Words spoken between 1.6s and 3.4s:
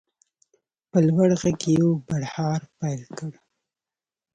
یې یو بړهار پیل کړ.